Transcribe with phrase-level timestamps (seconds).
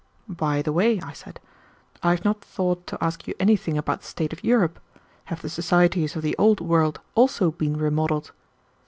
[0.27, 1.39] "By the way," I said,
[2.01, 4.79] "I have not thought to ask you anything about the state of Europe.
[5.25, 8.31] Have the societies of the Old World also been remodeled?"